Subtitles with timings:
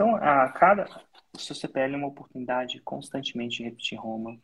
[0.00, 0.88] Então, a cada.
[1.36, 4.34] O seu CPL é uma oportunidade constantemente de repetir Roma.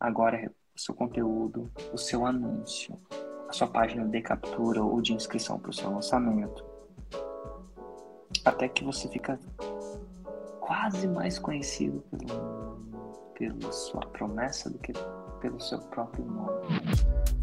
[0.00, 2.98] Agora, o seu conteúdo, o seu anúncio,
[3.46, 6.64] a sua página de captura ou de inscrição para o seu lançamento.
[8.42, 9.38] Até que você fica
[10.60, 12.80] quase mais conhecido pelo,
[13.34, 14.94] pela sua promessa do que
[15.42, 16.80] pelo seu próprio nome.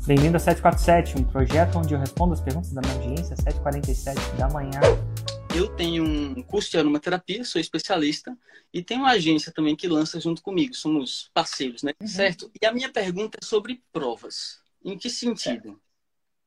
[0.08, 4.50] Bem-vindo a 747, um projeto onde eu respondo as perguntas da minha audiência, 7h47 da
[4.50, 4.82] manhã.
[5.56, 8.36] Eu tenho um curso de aromaterapia, sou especialista,
[8.74, 11.92] e tenho uma agência também que lança junto comigo, somos parceiros, né?
[12.02, 12.08] Uhum.
[12.08, 12.52] Certo?
[12.60, 14.60] E a minha pergunta é sobre provas.
[14.84, 15.80] Em que sentido?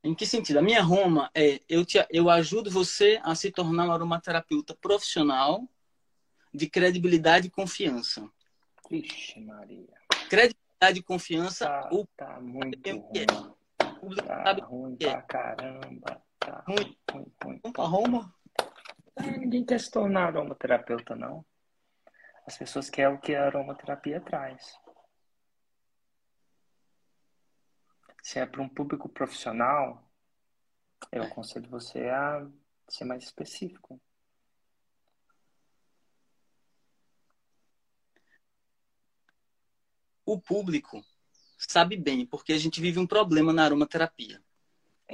[0.02, 0.58] Em que sentido?
[0.58, 5.68] A minha Roma é eu, te, eu ajudo você a se tornar um aromaterapeuta profissional
[6.52, 8.28] de credibilidade e confiança.
[8.90, 9.86] Vixe, Maria.
[10.28, 11.64] Credibilidade e confiança.
[11.64, 12.06] Tá, o...
[12.16, 13.26] tá muito ruim.
[14.02, 16.22] O tá sabe ruim pra caramba.
[16.40, 17.72] Tá ruim, ruim, ruim.
[17.72, 18.35] Pra Roma?
[19.16, 21.44] É, ninguém quer se tornar aromaterapeuta, não.
[22.46, 24.78] As pessoas querem o que a aromaterapia traz.
[28.22, 30.08] Se é para um público profissional,
[31.10, 32.46] eu aconselho você a
[32.88, 34.00] ser mais específico.
[40.24, 41.04] O público
[41.56, 44.42] sabe bem, porque a gente vive um problema na aromaterapia.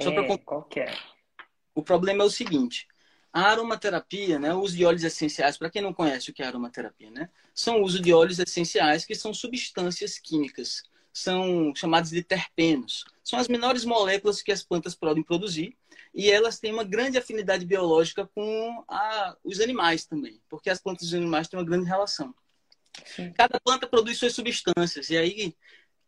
[0.01, 0.37] Só é, pra...
[0.39, 0.91] qual que é?
[1.75, 2.87] O problema é o seguinte:
[3.33, 6.45] a aromaterapia, né, o uso de óleos essenciais, para quem não conhece o que é
[6.45, 12.23] aromaterapia, né, são o uso de óleos essenciais que são substâncias químicas, são chamados de
[12.23, 13.05] terpenos.
[13.23, 15.77] São as menores moléculas que as plantas podem produzir
[16.13, 21.03] e elas têm uma grande afinidade biológica com a, os animais também, porque as plantas
[21.03, 22.33] e os animais têm uma grande relação.
[23.05, 23.31] Sim.
[23.33, 25.55] Cada planta produz suas substâncias e aí,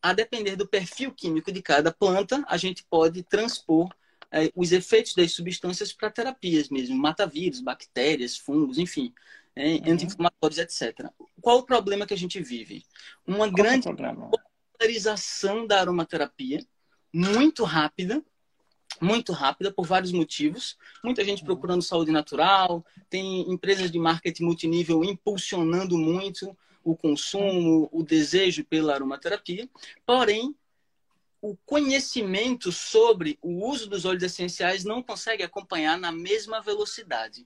[0.02, 3.90] a depender do perfil químico de cada planta, a gente pode transpor
[4.36, 9.14] é, os efeitos das substâncias para terapias mesmo, mata-vírus, bactérias, fungos, enfim,
[9.56, 9.94] é, uhum.
[9.94, 11.10] anti-inflamatórios, etc.
[11.40, 12.84] Qual o problema que a gente vive?
[13.26, 16.60] Uma Qual grande é popularização da aromaterapia,
[17.14, 18.22] muito rápida,
[19.02, 20.78] muito rápida por vários motivos.
[21.02, 21.46] Muita gente uhum.
[21.46, 28.94] procurando saúde natural, tem empresas de marketing multinível impulsionando muito o consumo, o desejo pela
[28.94, 29.70] aromaterapia.
[30.06, 30.54] Porém,
[31.48, 37.46] o conhecimento sobre o uso dos óleos essenciais não consegue acompanhar na mesma velocidade.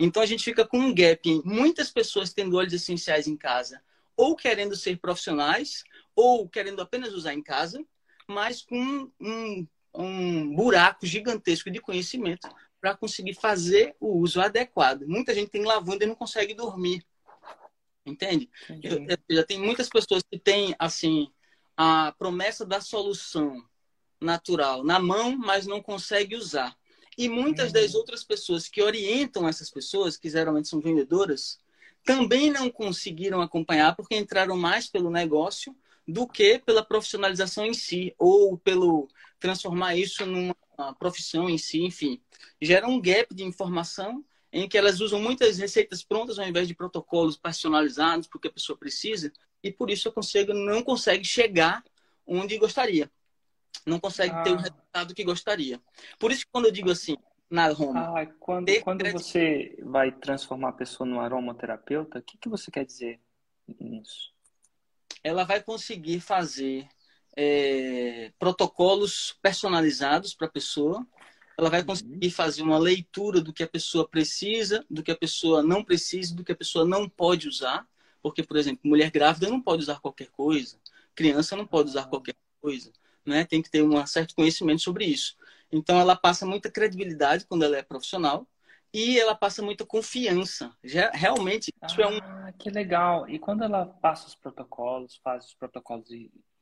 [0.00, 3.80] Então a gente fica com um gap em muitas pessoas tendo óleos essenciais em casa,
[4.16, 5.84] ou querendo ser profissionais,
[6.16, 7.80] ou querendo apenas usar em casa,
[8.26, 12.48] mas com um, um buraco gigantesco de conhecimento
[12.80, 15.06] para conseguir fazer o uso adequado.
[15.06, 17.06] Muita gente tem lavanda e não consegue dormir.
[18.04, 18.50] Entende?
[18.82, 21.30] Eu, eu, já tem muitas pessoas que têm, assim,
[21.80, 23.64] a promessa da solução
[24.20, 26.76] natural na mão, mas não consegue usar.
[27.16, 28.00] E muitas das uhum.
[28.00, 31.60] outras pessoas que orientam essas pessoas, que geralmente são vendedoras,
[32.04, 35.74] também não conseguiram acompanhar porque entraram mais pelo negócio
[36.06, 40.56] do que pela profissionalização em si, ou pelo transformar isso numa
[40.98, 42.20] profissão em si, enfim.
[42.60, 46.74] Gera um gap de informação em que elas usam muitas receitas prontas ao invés de
[46.74, 49.32] protocolos personalizados porque a pessoa precisa,
[49.62, 51.82] e por isso eu consigo, não consegue chegar
[52.26, 53.10] onde gostaria.
[53.86, 54.42] Não consegue ah.
[54.42, 54.60] ter o ah.
[54.60, 55.80] resultado que gostaria.
[56.18, 57.16] Por isso quando eu digo assim,
[57.50, 58.20] na Roma.
[58.20, 62.84] Ah, quando quando você vai transformar a pessoa num aromaterapeuta, o que, que você quer
[62.84, 63.20] dizer
[63.80, 64.32] nisso?
[65.24, 66.86] Ela vai conseguir fazer
[67.36, 71.06] é, protocolos personalizados para a pessoa.
[71.58, 71.86] Ela vai uhum.
[71.86, 76.34] conseguir fazer uma leitura do que a pessoa precisa, do que a pessoa não precisa,
[76.34, 77.86] do que a pessoa não pode usar.
[78.22, 80.78] Porque, por exemplo, mulher grávida não pode usar qualquer coisa,
[81.14, 82.92] criança não pode usar qualquer coisa,
[83.24, 83.44] né?
[83.44, 85.36] Tem que ter um certo conhecimento sobre isso.
[85.70, 88.46] Então, ela passa muita credibilidade quando ela é profissional
[88.92, 90.74] e ela passa muita confiança.
[90.82, 92.18] Já, realmente, isso ah, é um.
[92.18, 93.28] Ah, que legal.
[93.28, 96.08] E quando ela passa os protocolos, faz os protocolos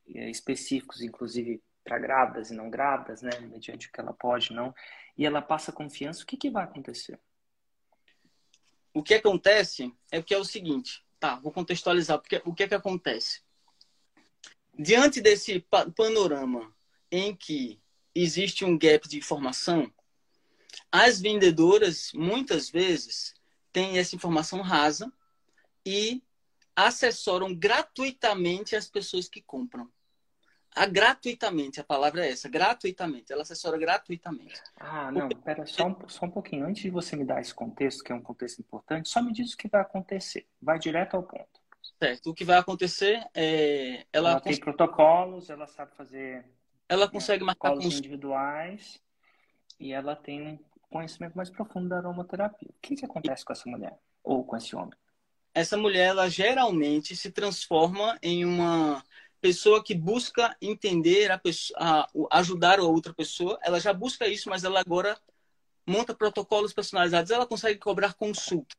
[0.05, 3.31] específicos, inclusive para grávidas e não grávidas, né?
[3.39, 4.73] Mediante o que ela pode, não.
[5.17, 7.19] E ela passa confiança, o que, que vai acontecer?
[8.93, 12.19] O que acontece é que é o seguinte: Tá, vou contextualizar.
[12.19, 13.41] Porque, o que é que acontece?
[14.77, 15.59] Diante desse
[15.95, 16.71] panorama
[17.11, 17.79] em que
[18.13, 19.91] existe um gap de informação,
[20.91, 23.33] as vendedoras, muitas vezes,
[23.71, 25.11] têm essa informação rasa
[25.85, 26.21] e
[26.75, 29.91] assessoram gratuitamente as pessoas que compram.
[30.75, 33.33] A gratuitamente, a palavra é essa, gratuitamente.
[33.33, 34.61] Ela assessora gratuitamente.
[34.79, 35.43] Ah, não, Porque...
[35.43, 36.65] pera, só um, só um pouquinho.
[36.65, 39.53] Antes de você me dar esse contexto, que é um contexto importante, só me diz
[39.53, 40.45] o que vai acontecer.
[40.61, 41.59] Vai direto ao ponto.
[41.99, 42.29] Certo.
[42.29, 44.05] O que vai acontecer é.
[44.13, 46.45] Ela, ela tem protocolos, ela sabe fazer.
[46.87, 49.01] Ela né, consegue né, marcar protocolos individuais
[49.79, 50.59] e ela tem um
[50.89, 52.69] conhecimento mais profundo da aromaterapia.
[52.69, 53.97] O que, que acontece com essa mulher?
[54.23, 54.93] Ou com esse homem?
[55.57, 59.03] essa mulher, ela geralmente se transforma em uma
[59.47, 62.07] pessoa que busca entender a pessoa, a,
[62.37, 63.57] ajudar a outra pessoa.
[63.63, 65.17] Ela já busca isso, mas ela agora
[65.87, 67.31] monta protocolos personalizados.
[67.31, 68.75] Ela consegue cobrar consulta,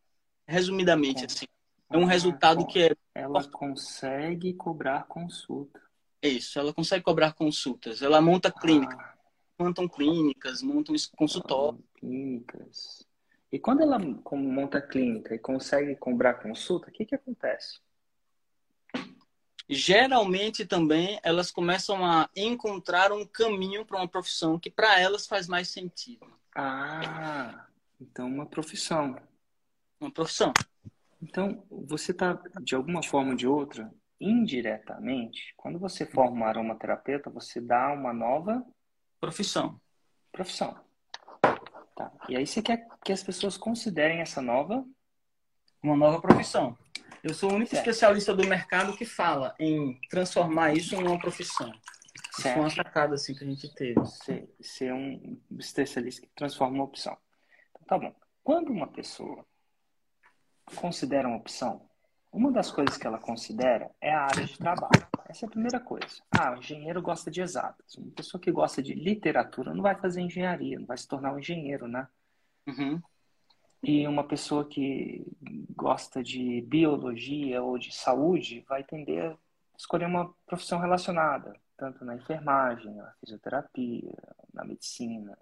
[0.46, 1.46] resumidamente, assim.
[1.90, 2.94] É um resultado que é.
[3.14, 5.80] Ela consegue cobrar consulta.
[6.22, 8.02] Isso, ela consegue cobrar consultas.
[8.02, 8.98] Ela monta clínicas.
[8.98, 9.14] Ah.
[9.58, 11.82] Montam clínicas, montam consultório.
[11.94, 13.06] Clínicas.
[13.50, 17.80] E quando ela monta clínica e consegue cobrar consulta, o que, que acontece?
[19.68, 25.46] Geralmente também elas começam a encontrar um caminho para uma profissão que para elas faz
[25.46, 26.26] mais sentido.
[26.54, 27.66] Ah,
[28.00, 29.16] então uma profissão.
[30.00, 30.52] Uma profissão.
[31.20, 37.28] Então, você está, de alguma forma ou de outra, indiretamente, quando você forma um aromaterapeuta,
[37.28, 38.64] você dá uma nova
[39.20, 39.80] profissão.
[40.32, 40.78] Profissão.
[41.94, 42.12] Tá.
[42.28, 44.84] E aí você quer que as pessoas considerem essa nova
[45.82, 46.76] uma nova profissão.
[47.22, 47.86] Eu sou o único certo.
[47.86, 51.72] especialista do mercado que fala em transformar isso em uma profissão.
[52.30, 54.04] Isso foi uma sacada assim que a gente teve.
[54.06, 57.16] Ser, ser um especialista que transforma uma opção.
[57.70, 58.14] Então, tá bom.
[58.44, 59.44] Quando uma pessoa
[60.76, 61.88] considera uma opção,
[62.30, 65.06] uma das coisas que ela considera é a área de trabalho.
[65.28, 66.22] Essa é a primeira coisa.
[66.30, 67.94] Ah, o engenheiro gosta de exatas.
[67.96, 71.38] Uma pessoa que gosta de literatura não vai fazer engenharia, não vai se tornar um
[71.38, 72.06] engenheiro, né?
[72.66, 73.02] Uhum.
[73.82, 75.24] E uma pessoa que
[75.70, 79.36] gosta de biologia ou de saúde vai tender a
[79.76, 84.12] escolher uma profissão relacionada, tanto na enfermagem, na fisioterapia,
[84.52, 85.38] na medicina.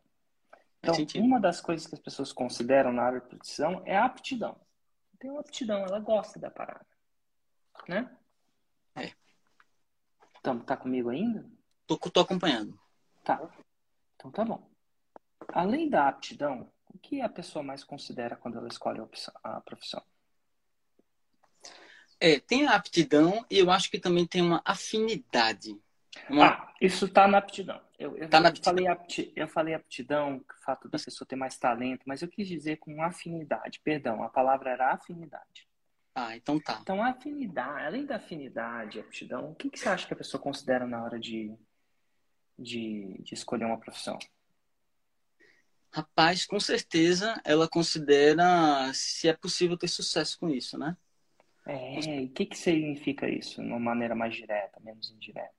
[0.82, 4.56] Então, uma das coisas que as pessoas consideram na área de profissão é a aptidão
[5.18, 6.86] tem uma aptidão, ela gosta da parada.
[7.88, 8.08] Né?
[8.94, 9.12] É.
[10.38, 11.44] Então, tá comigo ainda?
[11.86, 12.78] Tô, tô acompanhando.
[13.24, 13.40] Tá.
[14.14, 14.68] Então tá bom.
[15.48, 19.60] Além da aptidão, o que a pessoa mais considera quando ela escolhe a, opção, a
[19.60, 20.02] profissão?
[22.18, 25.78] É, tem a aptidão e eu acho que também tem uma afinidade.
[26.30, 26.46] Uma...
[26.46, 27.78] Ah, isso tá na aptidão.
[27.98, 31.36] Eu, eu, tá na eu falei, apti, eu falei aptidão, o fato da pessoa ter
[31.36, 35.68] mais talento, mas eu quis dizer com afinidade, perdão, a palavra era afinidade.
[36.14, 36.78] Ah, então tá.
[36.80, 40.86] Então, afinidade, além da afinidade, aptidão, o que, que você acha que a pessoa considera
[40.86, 41.54] na hora de,
[42.58, 44.18] de, de escolher uma profissão?
[45.96, 50.94] Rapaz, com certeza ela considera se é possível ter sucesso com isso, né?
[51.66, 55.56] É, e o que, que significa isso, de uma maneira mais direta, menos indireta?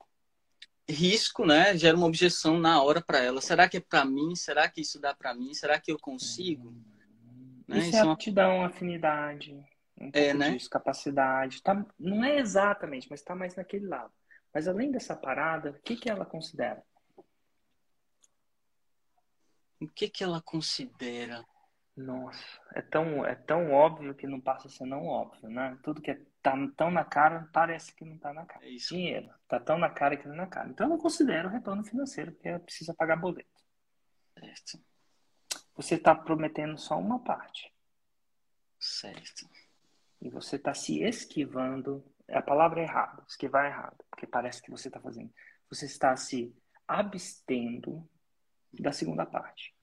[0.90, 1.76] risco, né?
[1.76, 3.42] Gera uma objeção na hora para ela.
[3.42, 4.36] Será que é para mim?
[4.36, 5.54] Será que isso dá para mim?
[5.54, 6.74] Será que eu consigo?
[7.68, 7.80] Né?
[7.80, 9.54] Isso, isso é, é aptidão, afinidade,
[10.00, 10.52] um é, né?
[10.52, 11.62] disso, capacidade.
[11.62, 14.12] Tá, não é exatamente, mas está mais naquele lado.
[14.54, 16.82] Mas além dessa parada, o que, que ela considera?
[19.80, 21.46] O que, que ela considera?
[21.96, 25.78] Nossa, é tão, é tão óbvio que não passa a ser não óbvio, né?
[25.82, 28.66] Tudo que é tá tão na cara, parece que não tá na cara.
[28.66, 28.94] É isso.
[28.94, 30.70] Dinheiro, tá tão na cara que não é na cara.
[30.70, 33.50] Então eu não considero retorno financeiro, porque precisa pagar boleto.
[34.40, 34.80] Certo.
[35.76, 37.74] Você está prometendo só uma parte.
[38.80, 39.50] Certo.
[40.22, 42.06] E você está se esquivando.
[42.30, 45.34] A palavra é errada, esquivar é errado, porque parece que você está fazendo.
[45.70, 46.56] Você está se
[46.88, 48.08] abstendo
[48.82, 49.78] da segunda parte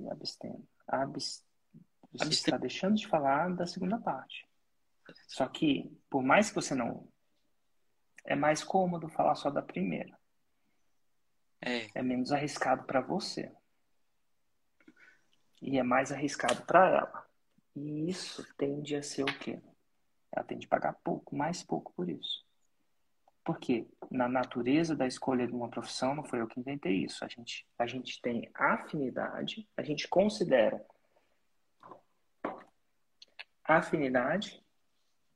[0.00, 0.66] e abstendo.
[0.86, 1.44] Abst...
[2.12, 4.48] Você está deixando de falar da segunda parte.
[5.26, 7.08] Só que, por mais que você não.
[8.24, 10.16] É mais cômodo falar só da primeira.
[11.60, 13.52] É, é menos arriscado para você.
[15.60, 17.26] E é mais arriscado para ela.
[17.74, 19.60] E isso tende a ser o quê?
[20.30, 22.43] Ela tem de pagar pouco, mais pouco por isso.
[23.44, 27.24] Porque na natureza da escolha de uma profissão, não foi eu que inventei isso.
[27.24, 30.84] A gente, a gente tem afinidade, a gente considera
[33.62, 34.64] afinidade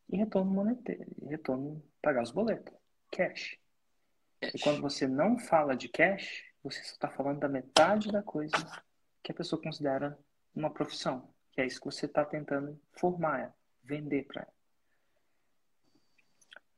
[0.08, 2.74] e retorno monetário, retorno pagar os boletos,
[3.10, 3.58] cash.
[4.40, 4.54] cash.
[4.54, 8.56] E quando você não fala de cash, você só está falando da metade da coisa
[9.22, 10.18] que a pessoa considera
[10.54, 14.52] uma profissão, que é isso que você está tentando formar ela, vender para ela.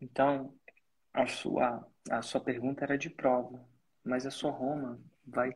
[0.01, 0.55] Então,
[1.13, 3.65] a sua, a sua pergunta era de prova,
[4.05, 5.55] mas a sua Roma vai,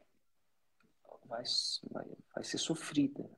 [1.27, 1.43] vai,
[1.91, 3.29] vai, vai ser sofrida.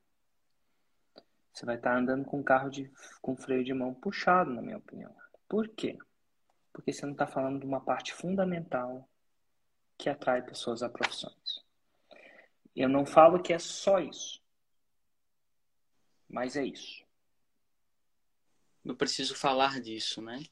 [1.53, 2.91] Você vai estar andando com um carro de,
[3.23, 5.15] com freio de mão puxado, na minha opinião.
[5.49, 5.97] Por quê?
[6.73, 9.09] Porque você não está falando de uma parte fundamental
[9.97, 11.65] que atrai pessoas a profissões.
[12.75, 14.43] Eu não falo que é só isso,
[16.29, 17.03] mas é isso.
[18.85, 20.43] Eu preciso falar disso, né?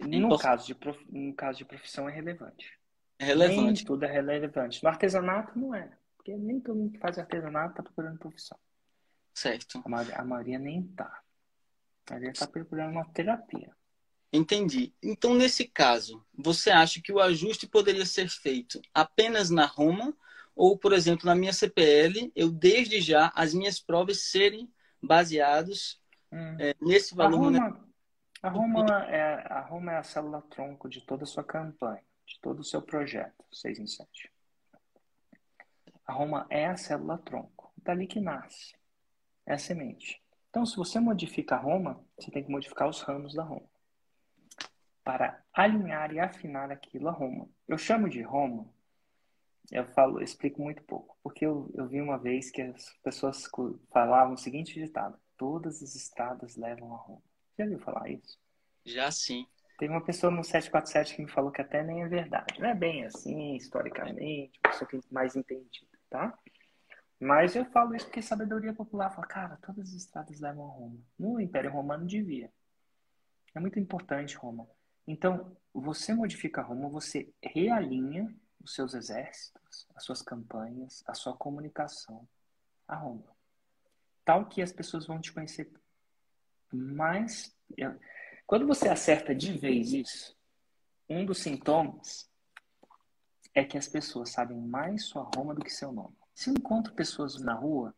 [0.00, 0.98] No, caso de prof...
[1.08, 2.78] no caso de profissão é relevante.
[3.18, 3.62] É relevante.
[3.62, 4.82] Nem tudo é relevante.
[4.82, 5.96] No artesanato não é.
[6.16, 8.58] Porque nem todo mundo que faz artesanato está procurando profissão.
[9.32, 9.82] Certo.
[9.84, 10.00] A, ma...
[10.00, 11.22] a maioria nem tá.
[12.10, 13.70] Ele está procurando uma terapia.
[14.32, 14.92] Entendi.
[15.02, 20.14] Então, nesse caso, você acha que o ajuste poderia ser feito apenas na Roma?
[20.56, 24.68] Ou, por exemplo, na minha CPL, eu desde já as minhas provas serem
[25.00, 26.00] baseadas
[26.32, 26.56] hum.
[26.58, 27.88] é, nesse valor a Roma,
[28.44, 32.38] a Roma, é, a Roma é a célula tronco de toda a sua campanha, de
[32.40, 34.30] todo o seu projeto, 6 em 7.
[36.06, 38.76] A Roma é a célula tronco, dali que nasce,
[39.46, 40.22] é a semente.
[40.50, 43.66] Então, se você modifica a Roma, você tem que modificar os ramos da Roma
[45.02, 47.48] para alinhar e afinar aquilo a Roma.
[47.66, 48.68] Eu chamo de Roma,
[49.72, 53.48] eu falo, eu explico muito pouco, porque eu, eu vi uma vez que as pessoas
[53.90, 57.33] falavam o seguinte ditado: todas as estradas levam a Roma.
[57.58, 58.38] Já viu falar isso?
[58.84, 59.46] Já sim.
[59.78, 62.60] Tem uma pessoa no 747 que me falou que até nem é verdade.
[62.60, 66.36] Não é bem assim, historicamente, uma pessoa que mais entendido, tá?
[67.18, 70.98] Mas eu falo isso porque sabedoria popular fala, cara, todas as estradas levam a Roma.
[71.18, 72.52] No Império Romano devia.
[73.54, 74.68] É muito importante Roma.
[75.06, 78.32] Então, você modifica Roma, você realinha
[78.62, 82.26] os seus exércitos, as suas campanhas, a sua comunicação
[82.86, 83.34] a Roma.
[84.24, 85.70] Tal que as pessoas vão te conhecer
[86.74, 87.54] mais.
[88.46, 90.36] Quando você acerta de vez isso,
[91.08, 92.30] um dos sintomas
[93.54, 96.16] é que as pessoas sabem mais sua Roma do que seu nome.
[96.34, 97.94] Se eu encontro pessoas na rua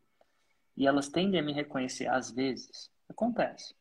[0.75, 3.75] e elas tendem a me reconhecer às vezes, acontece.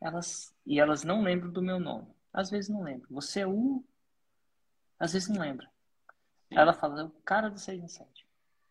[0.00, 2.08] Elas e elas não lembram do meu nome.
[2.32, 3.08] Às vezes não lembram.
[3.10, 3.84] Você é o
[4.98, 5.70] às vezes não lembra.
[6.50, 8.26] Ela fala, o cara do 6 em 7.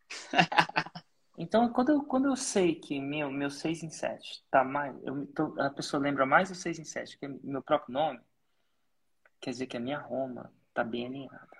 [1.40, 4.94] então, quando eu, quando eu sei que meu, meu 6 em 7 tá mais.
[5.04, 8.20] Eu, tô, a pessoa lembra mais do 6 em 7 que é meu próprio nome,
[9.40, 11.58] quer dizer que a minha Roma tá bem alinhada.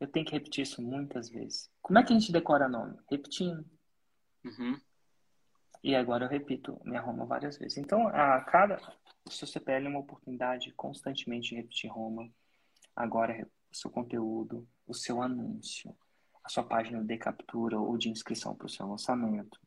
[0.00, 1.70] Eu tenho que repetir isso muitas vezes.
[1.80, 2.98] Como é que a gente decora nome?
[3.08, 3.64] Repetindo.
[4.44, 4.80] Uhum.
[5.80, 7.78] E agora eu repito minha Roma várias vezes.
[7.78, 8.80] Então, a cada.
[9.24, 12.28] O seu CPL é uma oportunidade constantemente de repetir Roma.
[12.96, 15.96] Agora, o seu conteúdo, o seu anúncio,
[16.44, 19.60] a sua página de captura ou de inscrição para o seu lançamento.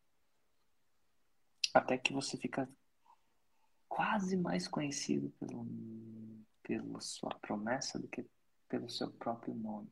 [1.74, 2.70] Até que você fica
[3.88, 5.66] quase mais conhecido pelo,
[6.64, 8.26] pela sua promessa do que
[8.68, 9.90] pelo seu próprio nome.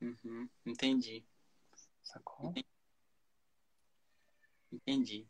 [0.00, 1.24] Uhum, entendi.
[2.02, 2.52] Sacou?
[4.72, 5.26] Entendi.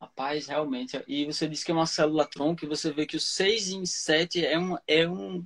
[0.00, 1.02] Rapaz, realmente.
[1.08, 3.84] E você disse que é uma célula tronco e você vê que o 6 em
[3.84, 4.76] 7 é um.
[4.86, 5.44] É um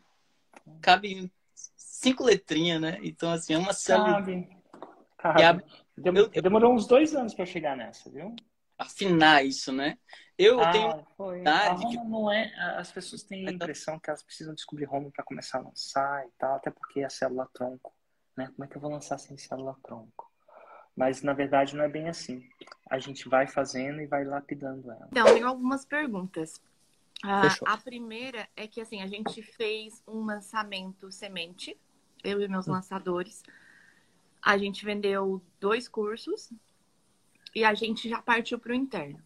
[0.81, 1.33] cabe
[1.77, 2.99] cinco letrinhas, né?
[3.03, 4.15] Então, assim, é uma célula.
[4.15, 4.60] Cabe.
[5.21, 5.65] Cabe.
[5.97, 8.35] Demorou, eu, demorou uns dois anos para chegar nessa, viu?
[8.79, 9.99] Afinar isso, né?
[10.39, 11.07] Eu ah, tenho.
[11.17, 11.47] Foi.
[11.47, 11.97] A Roma que...
[11.97, 12.51] não é.
[12.79, 16.31] As pessoas têm a impressão que elas precisam descobrir Roma para começar a lançar e
[16.39, 17.95] tal, até porque é a célula tronco.
[18.37, 18.47] Né?
[18.47, 20.31] Como é que eu vou lançar sem célula tronco?
[20.97, 22.43] Mas na verdade não é bem assim.
[22.91, 25.09] A gente vai fazendo e vai lapidando ela.
[25.11, 26.61] Então, tenho algumas perguntas.
[27.23, 31.79] Ah, a primeira é que assim, a gente fez um lançamento semente
[32.25, 32.73] eu e meus hum.
[34.43, 36.51] A gente vendeu dois cursos
[37.55, 39.23] e a gente já partiu para o interno.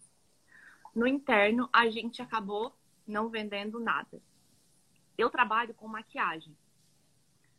[0.93, 2.75] No interno, a gente acabou
[3.07, 4.21] não vendendo nada.
[5.17, 6.55] Eu trabalho com maquiagem.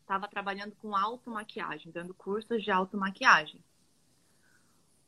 [0.01, 3.63] Estava trabalhando com automaquiagem, dando cursos de automaquiagem.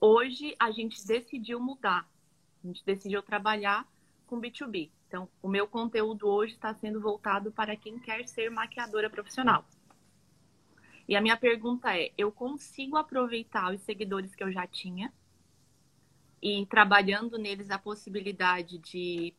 [0.00, 2.08] Hoje, a gente decidiu mudar.
[2.62, 3.86] A gente decidiu trabalhar
[4.26, 4.90] com B2B.
[5.06, 9.64] Então, o meu conteúdo hoje está sendo voltado para quem quer ser maquiadora profissional.
[11.08, 15.12] E a minha pergunta é: eu consigo aproveitar os seguidores que eu já tinha
[16.40, 19.34] e trabalhando neles a possibilidade de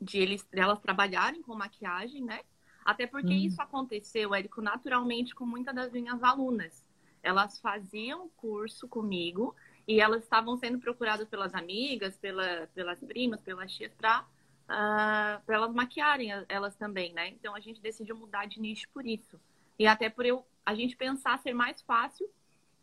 [0.00, 2.42] de eles elas trabalharem com maquiagem, né?
[2.84, 3.46] Até porque hum.
[3.46, 6.88] isso aconteceu, Érico, naturalmente com muitas das minhas alunas.
[7.20, 9.56] Elas faziam curso comigo
[9.88, 14.24] e elas estavam sendo procuradas pelas amigas, pela, pelas primas, pelas tias, para uh,
[14.68, 17.28] ah, elas maquiarem elas também, né?
[17.28, 19.38] Então a gente decidiu mudar de nicho por isso.
[19.78, 22.28] E até por eu, a gente pensar ser mais fácil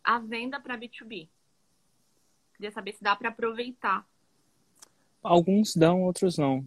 [0.04, 1.28] a venda para B2B.
[2.56, 4.08] Queria saber se dá para aproveitar.
[5.22, 6.66] Alguns dão, outros não.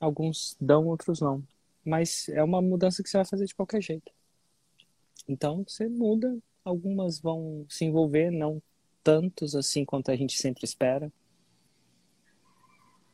[0.00, 1.42] Alguns dão, outros não.
[1.84, 4.12] Mas é uma mudança que você vai fazer de qualquer jeito.
[5.28, 8.62] Então você muda, algumas vão se envolver, não
[9.02, 11.12] tantos assim quanto a gente sempre espera.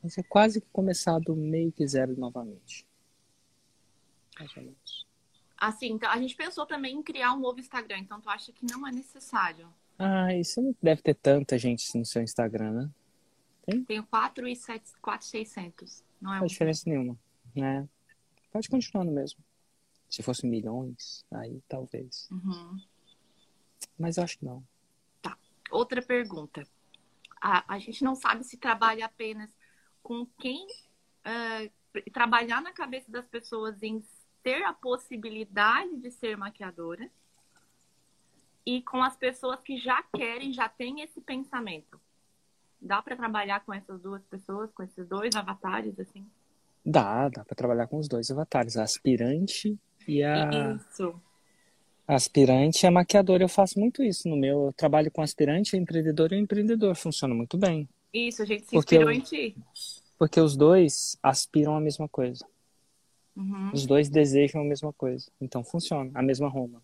[0.03, 2.87] Mas é quase que começar do meio que zero novamente.
[5.57, 8.67] Assim, então a gente pensou também em criar um novo Instagram, então tu acha que
[8.67, 9.73] não é necessário?
[9.99, 12.91] Ah, isso não deve ter tanta gente no seu Instagram, né?
[13.65, 13.85] Tem?
[13.85, 16.05] Tenho 4 e 7, 4, 600.
[16.21, 17.17] Não é Não diferença nenhuma,
[17.55, 17.89] né?
[18.51, 19.39] Pode continuar no mesmo.
[20.09, 22.29] Se fosse milhões, aí talvez.
[22.31, 22.81] Uhum.
[23.97, 24.65] Mas eu acho que não.
[25.23, 25.39] Tá.
[25.71, 26.67] outra pergunta.
[27.41, 29.57] A, a gente não sabe se trabalha apenas
[30.03, 34.03] com quem uh, trabalhar na cabeça das pessoas em
[34.43, 37.09] ter a possibilidade de ser maquiadora
[38.65, 42.01] e com as pessoas que já querem, já têm esse pensamento.
[42.81, 46.27] Dá para trabalhar com essas duas pessoas, com esses dois avatares, assim?
[46.85, 50.75] Dá, dá para trabalhar com os dois avatares, a aspirante e a.
[50.75, 51.15] Isso.
[52.07, 53.45] Aspirante e a maquiadora.
[53.45, 54.67] Eu faço muito isso no meu.
[54.67, 56.97] Eu trabalho com aspirante, empreendedor e empreendedor.
[56.97, 57.89] Funciona muito bem.
[58.13, 59.17] Isso, a gente se inspirou eu...
[59.17, 59.57] em ti.
[60.19, 62.47] Porque os dois aspiram a mesma coisa.
[63.35, 63.71] Uhum.
[63.73, 65.31] Os dois desejam a mesma coisa.
[65.41, 66.83] Então funciona, a mesma Roma.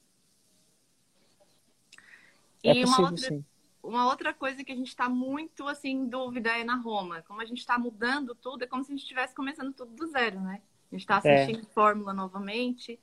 [2.62, 3.44] É e é possível, uma, outra, sim.
[3.82, 7.22] uma outra coisa que a gente está muito assim em dúvida é na Roma.
[7.22, 10.06] Como a gente está mudando tudo, é como se a gente estivesse começando tudo do
[10.08, 10.62] zero, né?
[10.90, 11.42] A gente está é.
[11.42, 11.72] assistindo é.
[11.72, 12.98] Fórmula novamente.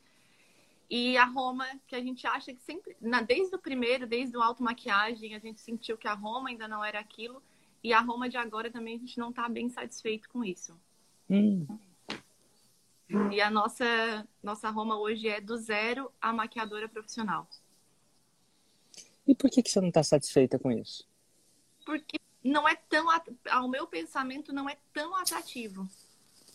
[0.89, 4.41] E a Roma, que a gente acha que sempre, na, desde o primeiro, desde o
[4.41, 7.41] auto maquiagem, a gente sentiu que a Roma ainda não era aquilo.
[7.85, 10.75] E a Roma de agora também a gente não está bem satisfeito com isso.
[11.29, 11.67] Hum.
[13.31, 17.47] E a nossa, nossa Roma hoje é do zero a maquiadora profissional.
[19.27, 21.07] E por que, que você não está satisfeita com isso?
[21.85, 23.05] Porque não é tão,
[23.51, 25.87] ao meu pensamento, não é tão atrativo.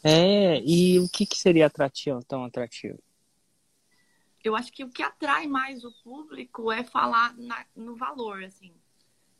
[0.02, 2.98] É, e o que, que seria atrativo, tão atrativo?
[4.42, 8.74] Eu acho que o que atrai mais o público é falar na, no valor, assim.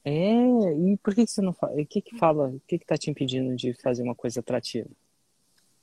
[0.04, 1.80] É, e por que, que você não fala?
[1.80, 2.49] O que que fala?
[2.49, 4.88] O que que tá te impedindo de fazer uma coisa atrativa?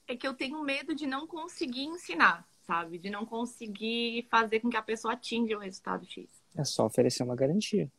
[0.08, 2.98] É que eu tenho medo de não conseguir ensinar, sabe?
[2.98, 6.30] De não conseguir fazer com que a pessoa atinja o resultado X.
[6.56, 7.92] É só oferecer uma garantia.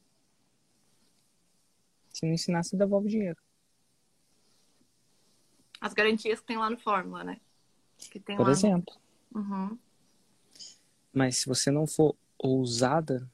[2.13, 3.39] Se não ensinar, você devolve dinheiro.
[5.81, 7.41] As garantias que tem lá no Fórmula, né?
[8.37, 8.51] Por lá...
[8.51, 8.95] exemplo.
[9.33, 9.79] Uhum.
[11.13, 13.29] Mas se você não for ousada,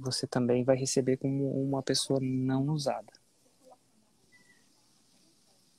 [0.00, 3.12] você também vai receber como uma pessoa não ousada.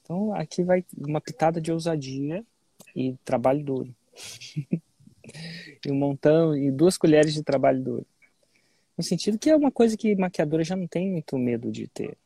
[0.04, 2.46] Então aqui vai uma pitada de ousadia
[2.96, 3.96] e trabalho duro.
[5.86, 8.06] e um montão, e duas colheres de trabalho duro.
[8.98, 12.17] No sentido que é uma coisa que maquiadora já não tem muito medo de ter.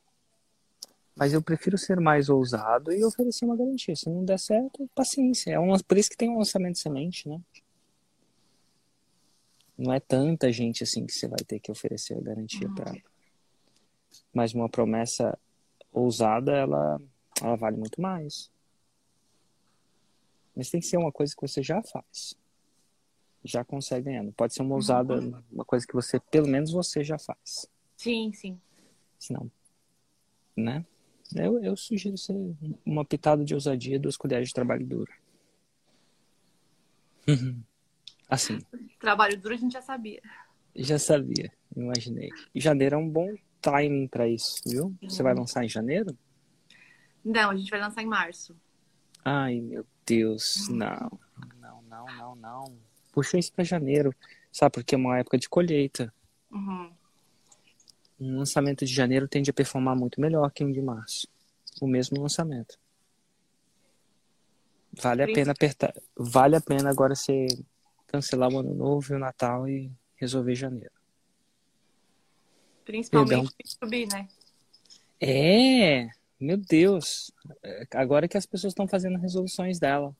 [1.15, 3.95] Mas eu prefiro ser mais ousado e oferecer uma garantia.
[3.95, 5.51] Se não der certo, paciência.
[5.51, 7.39] É um, por isso que tem um lançamento de semente, né?
[9.77, 13.01] Não é tanta gente assim que você vai ter que oferecer a garantia para ela.
[14.33, 15.37] Mas uma promessa
[15.91, 17.01] ousada, ela,
[17.41, 18.49] ela vale muito mais.
[20.55, 22.35] Mas tem que ser uma coisa que você já faz
[23.45, 24.23] já consegue ganhar.
[24.23, 25.41] Não pode ser uma ousada, uhum.
[25.51, 27.67] uma coisa que você, pelo menos você já faz.
[27.95, 28.59] Sim, sim.
[29.19, 29.49] Senão,
[30.57, 30.83] né?
[31.33, 32.35] Eu, eu sugiro ser
[32.85, 35.13] uma pitada de ousadia, duas colheres de trabalho duro.
[38.29, 38.59] assim.
[38.99, 40.21] Trabalho duro a gente já sabia.
[40.75, 42.29] Já sabia, imaginei.
[42.53, 44.95] E janeiro é um bom timing para isso, viu?
[45.03, 46.17] Você vai lançar em janeiro?
[47.23, 48.55] Não, a gente vai lançar em março.
[49.23, 51.19] Ai, meu Deus, não.
[51.59, 52.77] Não, não, não, não
[53.15, 54.13] puxa isso para janeiro,
[54.51, 54.73] sabe?
[54.73, 56.13] Porque é uma época de colheita.
[56.51, 56.91] Uhum.
[58.19, 61.25] Um lançamento de janeiro tende a performar muito melhor que um de março.
[61.81, 62.77] O mesmo lançamento.
[64.91, 65.93] Vale a pena apertar.
[66.15, 67.47] Vale a pena agora você
[68.15, 70.91] cancelar o ano novo e o Natal e resolver janeiro.
[72.85, 74.29] Principalmente subir, né?
[75.19, 76.07] É,
[76.39, 77.31] meu Deus.
[77.91, 80.15] Agora que as pessoas estão fazendo resoluções dela.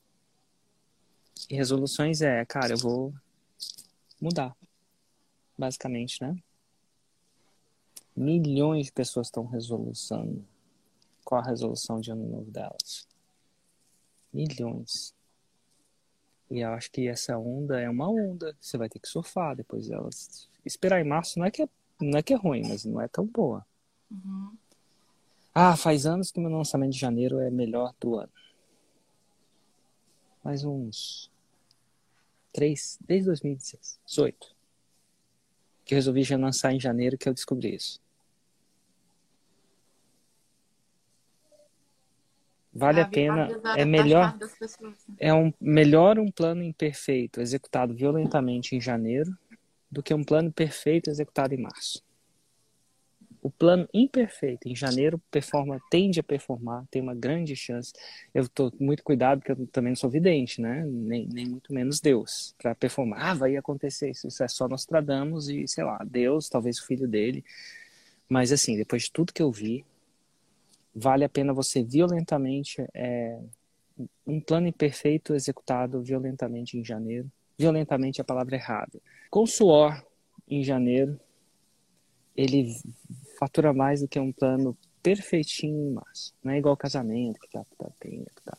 [1.48, 3.14] E resoluções é, cara, eu vou
[4.20, 4.54] mudar.
[5.56, 6.36] Basicamente, né?
[8.14, 10.44] Milhões de pessoas estão resolução.
[11.24, 13.08] Qual a resolução de ano novo delas?
[14.32, 15.15] Milhões.
[16.50, 18.56] E eu acho que essa onda é uma onda.
[18.60, 20.48] Você vai ter que surfar depois delas.
[20.64, 21.68] Esperar em março não é que é,
[22.00, 23.66] não é, que é ruim, mas não é tão boa.
[24.10, 24.56] Uhum.
[25.54, 28.30] Ah, faz anos que meu lançamento de janeiro é melhor do ano
[30.46, 31.28] mais uns
[32.52, 34.54] três, desde 2018.
[35.84, 38.00] Que eu resolvi já lançar em janeiro que eu descobri isso.
[42.76, 44.36] Vale a pena, é melhor,
[45.18, 49.36] é um melhor um plano imperfeito executado violentamente em janeiro
[49.90, 52.04] do que um plano perfeito executado em março
[53.46, 57.92] o plano imperfeito em janeiro performa, tende a performar, tem uma grande chance.
[58.34, 60.84] Eu estou muito cuidado porque eu também não sou vidente, né?
[60.84, 63.20] Nem, nem muito menos Deus para performar.
[63.22, 67.06] Ah, vai acontecer isso, isso é só Nostradamus e sei lá, Deus, talvez o filho
[67.06, 67.44] dele.
[68.28, 69.84] Mas assim, depois de tudo que eu vi,
[70.96, 73.38] vale a pena você violentamente é,
[74.26, 77.30] um plano imperfeito executado violentamente em janeiro.
[77.58, 78.98] Violentamente é a palavra errada.
[79.30, 80.02] Com suor
[80.48, 81.20] em janeiro
[82.34, 82.74] ele
[83.38, 86.32] fatura mais do que um plano perfeitinho em massa.
[86.42, 88.56] Não é igual casamento, que tá, tá, tem, tá.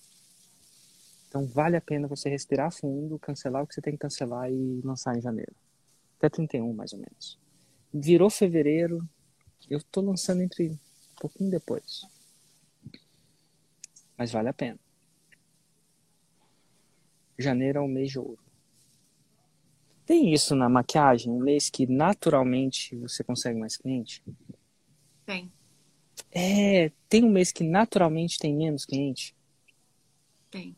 [1.27, 4.81] Então vale a pena você respirar fundo, cancelar o que você tem que cancelar e
[4.83, 5.53] lançar em janeiro.
[6.17, 7.37] Até 31, mais ou menos.
[7.93, 9.07] Virou fevereiro,
[9.69, 12.05] eu tô lançando entre um pouquinho depois.
[14.17, 14.79] Mas vale a pena.
[17.37, 18.39] Janeiro é o mês de ouro.
[20.05, 24.23] Tem isso na maquiagem, um mês que naturalmente você consegue mais cliente?
[25.25, 25.51] Tem.
[26.31, 29.35] É, tem um mês que naturalmente tem menos cliente?
[30.49, 30.75] Tem.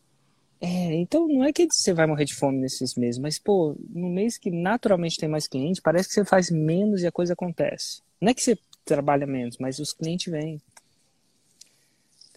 [0.62, 4.10] É, então não é que você vai morrer de fome nesses meses, mas, pô, no
[4.10, 8.02] mês que naturalmente tem mais cliente, parece que você faz menos e a coisa acontece.
[8.19, 10.62] Não é que você trabalha menos, mas os clientes vêm.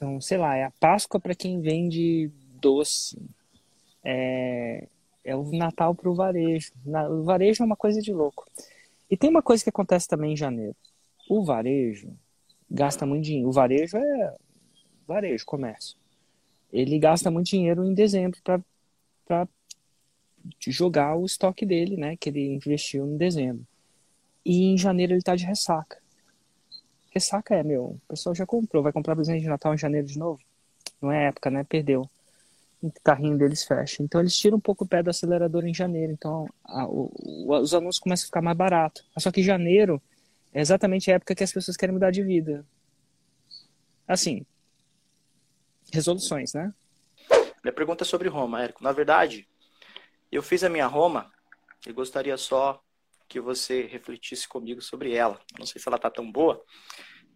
[0.03, 2.29] Então, sei lá, é a Páscoa para quem vende
[2.61, 3.17] doce.
[4.03, 4.89] É,
[5.23, 6.73] é o Natal para o varejo.
[6.85, 8.45] O varejo é uma coisa de louco.
[9.09, 10.75] E tem uma coisa que acontece também em janeiro.
[11.31, 12.13] O varejo
[12.69, 13.49] gasta muito dinheiro.
[13.49, 14.37] O varejo é
[15.07, 15.97] varejo, comércio.
[16.73, 18.41] Ele gasta muito dinheiro em dezembro
[19.25, 19.49] para
[20.59, 22.17] jogar o estoque dele, né?
[22.17, 23.65] Que ele investiu em dezembro.
[24.45, 26.02] E em janeiro ele está de ressaca.
[27.15, 30.19] Ressaca é, meu, o pessoal já comprou, vai comprar presente de Natal em janeiro de
[30.19, 30.41] novo?
[31.01, 31.63] Não é época, né?
[31.63, 32.09] Perdeu.
[32.83, 34.03] O carrinho deles fecha.
[34.03, 36.13] Então eles tiram um pouco o pé do acelerador em janeiro.
[36.13, 37.13] Então a, o,
[37.49, 39.05] os anúncios começam a ficar mais barato.
[39.19, 40.01] Só que janeiro
[40.55, 42.65] é exatamente a época que as pessoas querem mudar de vida.
[44.09, 44.47] Assim,
[45.93, 46.73] resoluções, né?
[47.63, 48.83] Minha pergunta é sobre Roma, Érico.
[48.83, 49.47] Na verdade,
[50.31, 51.31] eu fiz a minha Roma
[51.87, 52.83] e gostaria só
[53.33, 55.41] que você refletisse comigo sobre ela.
[55.59, 56.63] Não sei se ela tá tão boa.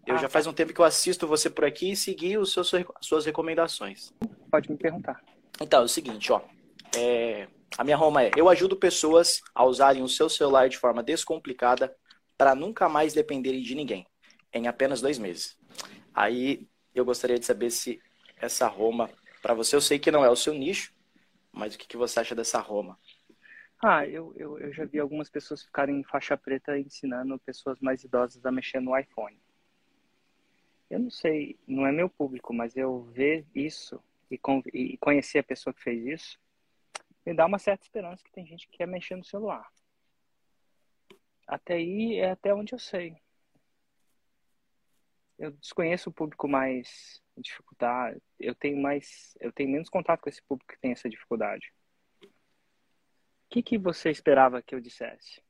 [0.07, 0.29] Eu ah, já tá.
[0.29, 3.25] faz um tempo que eu assisto você por aqui e segui os seus, as suas
[3.25, 4.13] recomendações.
[4.51, 5.25] Pode me perguntar.
[5.59, 6.43] Então, é o seguinte, ó.
[6.95, 11.03] É, a minha Roma é: eu ajudo pessoas a usarem o seu celular de forma
[11.03, 11.97] descomplicada
[12.37, 14.07] para nunca mais dependerem de ninguém,
[14.53, 15.57] em apenas dois meses.
[16.15, 17.99] Aí eu gostaria de saber se
[18.37, 19.09] essa Roma,
[19.41, 20.93] para você, eu sei que não é o seu nicho,
[21.51, 22.99] mas o que, que você acha dessa Roma?
[23.83, 28.03] Ah, eu, eu, eu já vi algumas pessoas ficarem em faixa preta ensinando pessoas mais
[28.05, 29.39] idosas a mexer no iPhone.
[30.89, 34.41] Eu não sei, não é meu público, mas eu ver isso e,
[34.73, 36.39] e conhecer a pessoa que fez isso
[37.27, 39.69] me dá uma certa esperança que tem gente que quer mexer no celular.
[41.47, 43.17] Até aí é até onde eu sei.
[45.37, 48.23] Eu desconheço o público mais dificultado.
[48.39, 51.73] Eu tenho mais, eu tenho menos contato com esse público que tem essa dificuldade.
[53.47, 55.41] O que, que você esperava que eu dissesse?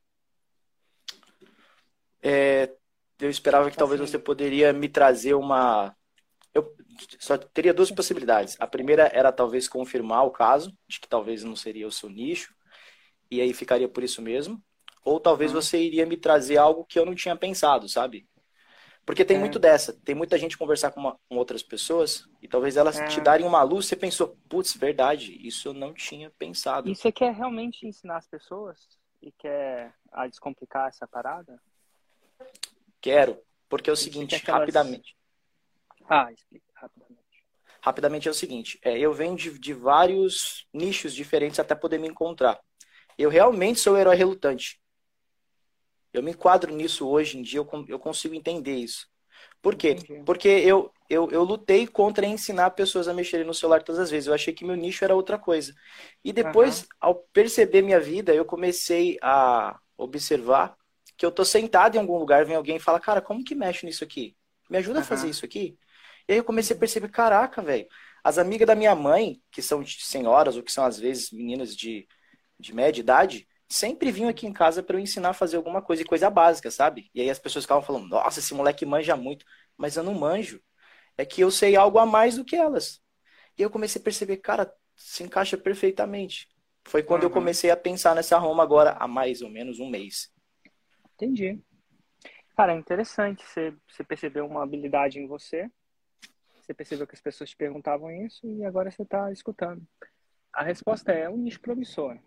[2.21, 2.71] É,
[3.19, 4.11] eu esperava que talvez assim.
[4.11, 5.95] você poderia me trazer uma.
[6.53, 6.73] Eu
[7.19, 8.55] só teria duas possibilidades.
[8.59, 12.53] A primeira era talvez confirmar o caso, de que talvez não seria o seu nicho,
[13.29, 14.61] e aí ficaria por isso mesmo.
[15.03, 15.61] Ou talvez uhum.
[15.61, 18.27] você iria me trazer algo que eu não tinha pensado, sabe?
[19.07, 19.39] Porque tem é.
[19.39, 19.93] muito dessa.
[19.93, 23.07] Tem muita gente conversar com, uma, com outras pessoas e talvez elas é.
[23.07, 23.85] te darem uma luz.
[23.85, 26.89] Você pensou, putz, verdade, isso eu não tinha pensado.
[26.89, 28.77] E você quer realmente ensinar as pessoas?
[29.21, 31.57] E quer a descomplicar essa parada?
[32.99, 33.41] Quero.
[33.69, 34.59] Porque é o seguinte, aquelas...
[34.59, 35.15] rapidamente.
[36.09, 37.21] Ah, explica rapidamente.
[37.81, 42.09] Rapidamente é o seguinte, é, eu venho de, de vários nichos diferentes até poder me
[42.09, 42.59] encontrar.
[43.17, 44.81] Eu realmente sou o herói relutante.
[46.13, 49.07] Eu me enquadro nisso hoje em dia, eu, eu consigo entender isso.
[49.61, 49.91] Por quê?
[49.91, 50.23] Entendi.
[50.23, 54.27] Porque eu, eu, eu lutei contra ensinar pessoas a mexerem no celular todas as vezes.
[54.27, 55.73] Eu achei que meu nicho era outra coisa.
[56.23, 56.87] E depois, uhum.
[56.99, 60.75] ao perceber minha vida, eu comecei a observar
[61.17, 63.85] que eu tô sentado em algum lugar, vem alguém e fala, cara, como que mexe
[63.85, 64.35] nisso aqui?
[64.69, 65.03] Me ajuda uhum.
[65.03, 65.77] a fazer isso aqui?
[66.27, 67.87] E aí eu comecei a perceber, caraca, velho,
[68.23, 72.07] as amigas da minha mãe, que são senhoras ou que são às vezes meninas de,
[72.59, 76.01] de média idade, sempre vinham aqui em casa para eu ensinar a fazer alguma coisa,
[76.01, 77.09] e coisa básica, sabe?
[77.13, 79.45] E aí as pessoas ficavam falando, nossa, esse moleque manja muito.
[79.75, 80.61] Mas eu não manjo.
[81.17, 83.01] É que eu sei algo a mais do que elas.
[83.57, 86.47] E eu comecei a perceber, cara, se encaixa perfeitamente.
[86.85, 87.29] Foi quando uhum.
[87.29, 90.31] eu comecei a pensar nessa Roma agora há mais ou menos um mês.
[91.15, 91.61] Entendi.
[92.55, 93.43] Cara, é interessante.
[93.45, 95.69] Você, você percebeu uma habilidade em você.
[96.61, 99.85] Você percebeu que as pessoas te perguntavam isso e agora você está escutando.
[100.53, 102.17] A resposta é um nicho promissor.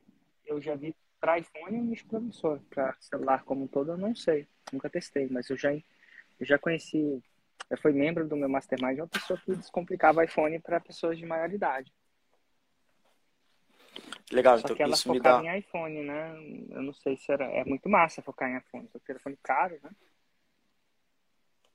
[0.44, 2.61] Eu já vi para iPhone é um nicho promissor.
[2.70, 4.48] Para celular como um todo, eu não sei.
[4.72, 5.83] Nunca testei, mas eu já, eu
[6.46, 7.22] já conheci.
[7.68, 11.52] Eu fui membro do meu Mastermind uma pessoa que descomplicava iPhone para pessoas de maior
[11.52, 11.92] idade.
[14.33, 15.56] Legal, Só então que ela isso focava me dá...
[15.56, 16.35] em iPhone, né?
[16.70, 17.44] Eu não sei se era.
[17.44, 18.88] É muito massa focar em iPhone.
[18.88, 19.90] Só que telefone caro, né?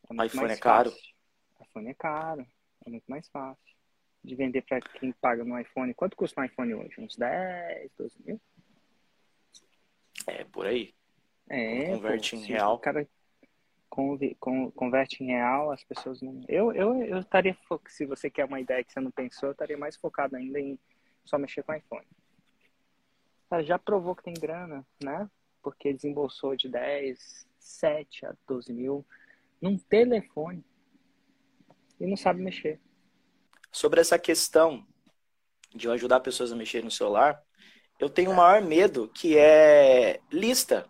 [0.10, 0.94] É iPhone é caro?
[1.62, 2.48] iPhone é caro.
[2.86, 3.76] É muito mais fácil.
[4.24, 5.94] De vender para quem paga no iPhone.
[5.94, 7.00] Quanto custa um iPhone hoje?
[7.00, 8.42] Uns 10, 12 mil?
[10.28, 10.94] É, por aí.
[11.48, 12.80] É, Converte pô, em real.
[12.80, 13.08] Cara,
[14.74, 16.42] converte em real, as pessoas não.
[16.48, 17.56] Eu, eu, eu estaria,
[17.88, 20.78] se você quer uma ideia que você não pensou, eu estaria mais focado ainda em
[21.24, 22.06] só mexer com iPhone.
[23.50, 25.30] Cara, já provou que tem grana, né?
[25.62, 29.06] Porque desembolsou de 10, 7 a 12 mil
[29.62, 30.64] num telefone
[32.00, 32.80] e não sabe mexer.
[33.72, 34.86] Sobre essa questão
[35.74, 37.44] de eu ajudar pessoas a mexer no celular,
[38.00, 40.88] eu tenho o maior medo que é lista.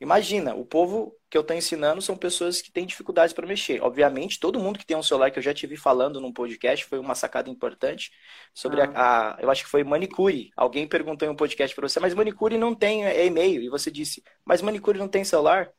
[0.00, 3.82] Imagina, o povo que eu estou ensinando são pessoas que têm dificuldades para mexer.
[3.82, 7.00] Obviamente, todo mundo que tem um celular que eu já tive falando num podcast foi
[7.00, 8.12] uma sacada importante
[8.54, 8.90] sobre ah.
[8.94, 10.50] a, a, Eu acho que foi manicure.
[10.56, 13.60] Alguém perguntou em um podcast para você, mas manicure não tem é, e-mail.
[13.60, 15.70] E você disse, mas manicure não tem celular?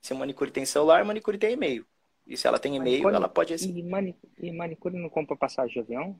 [0.00, 1.84] Se manicure tem celular, manicure tem e-mail.
[2.24, 3.54] E se ela tem e-mail, ela pode.
[3.54, 6.18] E, mani, e manicure não compra passagem de avião?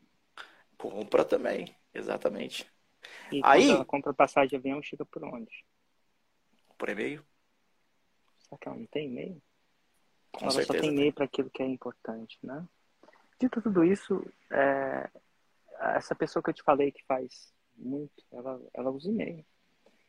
[0.77, 2.71] Compra também, exatamente.
[3.31, 5.65] E Aí, ela compra passagem de avião, chega por onde?
[6.79, 7.25] Por e-mail.
[8.41, 9.43] Será que ela não tem e-mail?
[10.33, 12.67] Com ela certeza só tem e-mail para aquilo que é importante, né?
[13.41, 15.11] Dito tudo isso, é...
[15.97, 19.45] essa pessoa que eu te falei que faz muito, ela, ela usa e-mail.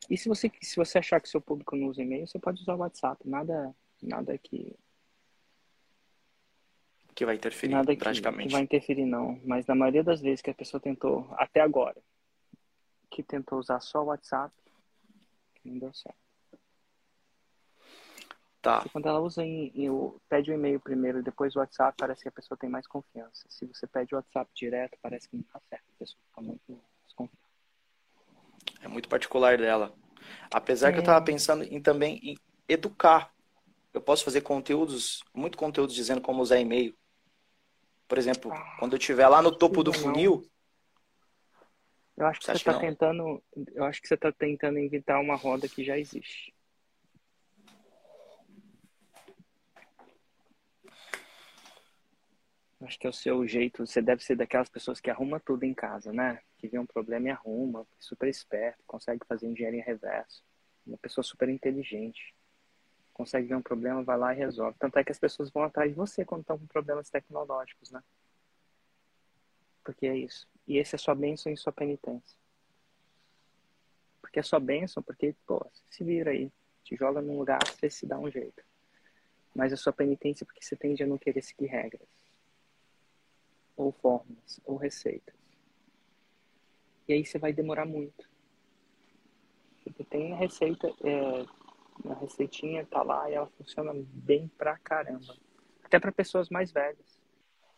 [0.10, 2.76] E se você, se você achar que seu público não usa e-mail, você pode usar
[2.76, 3.28] o WhatsApp.
[3.28, 4.76] Nada, nada que.
[7.18, 7.96] Que vai interferir nada.
[7.96, 9.42] Que, que vai interferir, não.
[9.44, 12.00] Mas na maioria das vezes que a pessoa tentou, até agora,
[13.10, 14.54] que tentou usar só o WhatsApp,
[15.66, 16.16] não deu certo.
[18.62, 18.86] Tá.
[18.92, 22.32] quando ela usa em, em, pede o e-mail primeiro, depois o WhatsApp, parece que a
[22.32, 23.48] pessoa tem mais confiança.
[23.50, 25.86] Se você pede o WhatsApp direto, parece que não tá certo.
[25.96, 27.48] A pessoa fica muito desconfiada.
[28.84, 29.92] É muito particular dela.
[30.52, 30.92] Apesar é.
[30.92, 31.26] que eu tava é.
[31.26, 32.38] pensando em também em
[32.70, 33.34] educar.
[33.92, 36.96] Eu posso fazer conteúdos, muito conteúdos dizendo como usar e-mail.
[38.08, 40.50] Por exemplo, ah, quando eu estiver lá no topo do funil.
[42.16, 43.44] Eu acho que você, está tentando.
[43.76, 46.54] Eu acho que você está tentando inventar uma roda que já existe.
[52.82, 53.86] Acho que é o seu jeito.
[53.86, 56.40] Você deve ser daquelas pessoas que arruma tudo em casa, né?
[56.58, 60.44] Que vê um problema e arruma, super esperto, consegue fazer engenharia reverso.
[60.86, 62.34] Uma pessoa super inteligente.
[63.18, 64.78] Consegue ver um problema, vai lá e resolve.
[64.78, 68.04] Tanto é que as pessoas vão atrás de você quando estão com problemas tecnológicos, né?
[69.84, 70.48] Porque é isso.
[70.68, 72.38] E esse é sua bênção e sua penitência.
[74.22, 76.52] Porque é sua bênção, porque, pô, se vira aí.
[76.84, 78.64] Te joga num lugar, você se dá um jeito.
[79.56, 82.08] Mas é sua penitência porque você tende a não querer seguir regras
[83.76, 85.36] ou formas, ou receitas.
[87.08, 88.28] E aí você vai demorar muito.
[89.84, 91.46] Tipo, tem receita, é,
[92.10, 95.36] a receitinha tá lá e ela funciona bem pra caramba.
[95.84, 97.20] Até para pessoas mais velhas.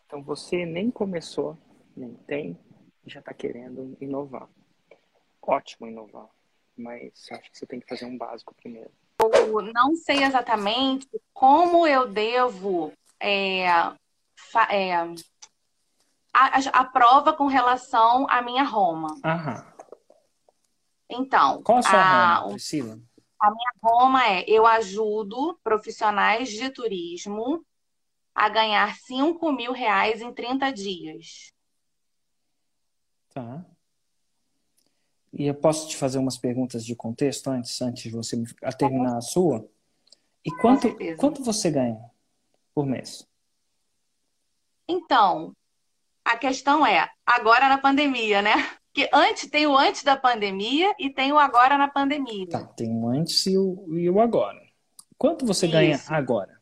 [0.06, 1.56] Então você nem começou,
[1.96, 2.58] nem tem,
[3.04, 4.48] e já tá querendo inovar.
[5.42, 6.28] Ótimo inovar,
[6.76, 8.90] mas acho que você tem que fazer um básico primeiro.
[9.18, 13.64] Eu não sei exatamente como eu devo é,
[14.70, 14.94] é,
[16.32, 19.08] a, a, prova com relação à minha Roma.
[19.24, 19.66] Aham.
[21.08, 21.62] Então.
[21.62, 22.98] Qual a sua a, Roma, Priscila?
[23.40, 27.64] A minha Roma é: eu ajudo profissionais de turismo
[28.34, 31.52] a ganhar 5 mil reais em 30 dias.
[33.32, 33.64] Tá.
[35.32, 38.42] E eu posso te fazer umas perguntas de contexto antes, antes de você
[38.76, 39.66] terminar a sua?
[40.44, 41.98] E quanto, quanto você ganha
[42.74, 43.26] por mês?
[44.88, 45.54] Então,
[46.24, 48.79] a questão é, agora na pandemia, né?
[48.92, 52.48] Que antes tem o antes da pandemia e tem o agora na pandemia.
[52.48, 54.60] Tá, tem o antes e o, e o agora.
[55.16, 55.72] Quanto você Isso.
[55.72, 56.60] ganha agora?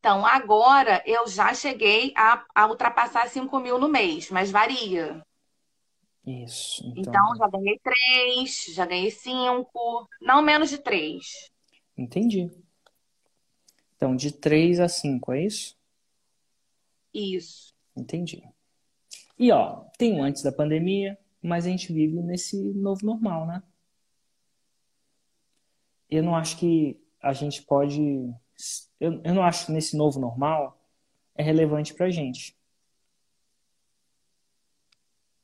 [0.00, 5.22] Então, agora eu já cheguei a, a ultrapassar 5 mil no mês, mas varia.
[6.24, 6.82] Isso.
[6.96, 7.12] Então...
[7.12, 11.50] então, já ganhei 3, já ganhei 5, não menos de 3.
[11.96, 12.50] Entendi.
[13.96, 15.76] Então, de 3 a 5, é isso?
[17.12, 17.74] Isso.
[17.96, 18.42] Entendi.
[19.38, 23.62] E ó, tem o antes da pandemia, mas a gente vive nesse novo normal, né?
[26.10, 28.00] Eu não acho que a gente pode.
[28.98, 30.80] Eu, eu não acho que nesse novo normal
[31.34, 32.56] é relevante pra gente.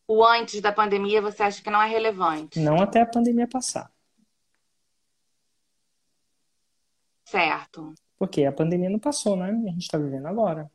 [0.07, 2.59] O antes da pandemia você acha que não é relevante?
[2.59, 3.90] Não até a pandemia passar.
[7.24, 7.94] Certo.
[8.18, 9.50] Porque a pandemia não passou, né?
[9.50, 10.70] A gente está vivendo agora.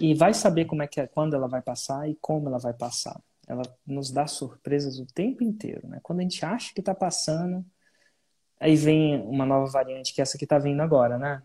[0.00, 2.72] E vai saber como é que é, quando ela vai passar e como ela vai
[2.72, 3.20] passar.
[3.46, 6.00] Ela nos dá surpresas o tempo inteiro, né?
[6.02, 7.64] Quando a gente acha que está passando,
[8.58, 11.42] aí vem uma nova variante, que é essa que está vindo agora, né?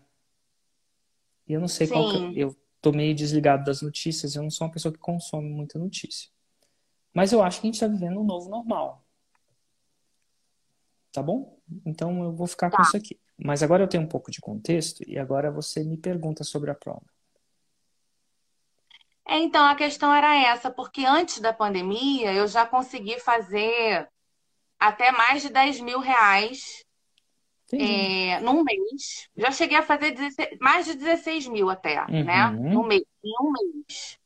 [1.46, 1.92] E eu não sei Sim.
[1.92, 2.40] qual que...
[2.40, 6.30] Eu tô meio desligado das notícias, eu não sou uma pessoa que consome muita notícia.
[7.12, 9.04] Mas eu acho que a gente está vivendo um novo normal.
[11.12, 11.58] Tá bom?
[11.84, 12.76] Então eu vou ficar tá.
[12.76, 13.18] com isso aqui.
[13.36, 16.74] Mas agora eu tenho um pouco de contexto e agora você me pergunta sobre a
[16.74, 17.04] prova.
[19.28, 24.08] É, então, a questão era essa, porque antes da pandemia eu já consegui fazer
[24.80, 26.82] até mais de 10 mil reais
[27.72, 29.28] é, num mês.
[29.36, 32.06] Já cheguei a fazer 16, mais de 16 mil até, né?
[32.08, 32.24] uhum.
[32.24, 32.50] né?
[32.72, 34.18] No mês, em um mês.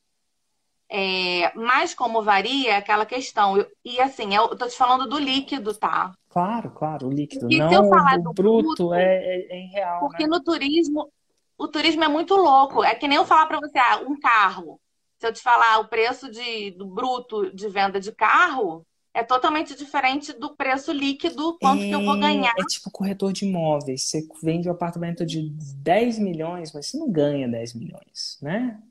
[0.89, 3.57] É, mas como varia é aquela questão.
[3.57, 6.13] Eu, e assim, eu tô te falando do líquido, tá?
[6.29, 7.41] Claro, claro, o líquido.
[7.41, 10.01] Porque Não, se eu falar do bruto, bruto é, é, é real.
[10.01, 10.29] Porque né?
[10.29, 11.11] no turismo,
[11.59, 12.85] o turismo é muito louco.
[12.85, 14.79] É que nem eu falar para você, ah, um carro.
[15.23, 19.73] Se eu te falar o preço de, do bruto de venda de carro, é totalmente
[19.77, 22.53] diferente do preço líquido, quanto é, que eu vou é, ganhar.
[22.59, 24.03] É tipo corretor de imóveis.
[24.03, 28.83] Você vende um apartamento de 10 milhões, mas você não ganha 10 milhões, né?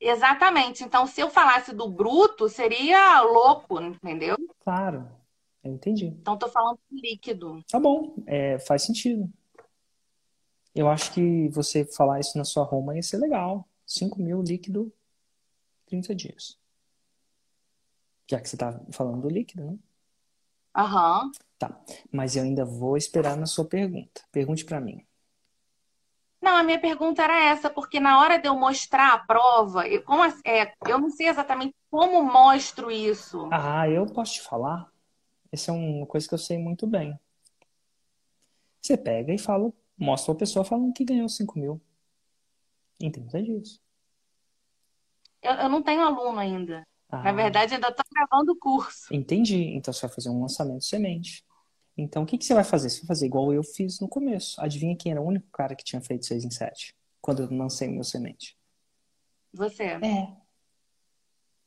[0.00, 0.82] Exatamente.
[0.82, 4.34] Então, se eu falasse do bruto, seria louco, entendeu?
[4.60, 5.06] Claro,
[5.62, 6.06] eu entendi.
[6.06, 7.62] Então, tô falando do líquido.
[7.70, 9.30] Tá bom, é, faz sentido.
[10.74, 13.68] Eu acho que você falar isso na sua Roma ia ser legal.
[13.92, 14.92] 5 mil líquido,
[15.92, 16.58] 30 dias.
[18.30, 19.78] Já que você tá falando do líquido, né?
[20.74, 21.24] Aham.
[21.24, 21.32] Uhum.
[21.58, 21.80] Tá.
[22.10, 24.22] Mas eu ainda vou esperar na sua pergunta.
[24.32, 25.06] Pergunte para mim.
[26.40, 30.02] Não, a minha pergunta era essa, porque na hora de eu mostrar a prova, eu,
[30.02, 33.48] como, é, eu não sei exatamente como mostro isso.
[33.52, 34.90] Ah, eu posso te falar.
[35.52, 37.16] Essa é uma coisa que eu sei muito bem.
[38.80, 41.80] Você pega e fala, mostra a pessoa falando que ganhou 5 mil.
[42.98, 43.80] Entenda disso.
[45.42, 46.86] Eu, eu não tenho aluno ainda.
[47.10, 47.22] Ah.
[47.22, 49.12] Na verdade, ainda estou gravando o curso.
[49.12, 49.74] Entendi.
[49.74, 51.44] Então você vai fazer um lançamento semente.
[51.96, 52.88] Então o que, que você vai fazer?
[52.88, 54.60] Você vai fazer igual eu fiz no começo.
[54.60, 56.94] Adivinha quem era o único cara que tinha feito 6 em 7?
[57.20, 58.56] Quando eu lancei meu semente.
[59.52, 59.84] Você.
[59.84, 60.36] É.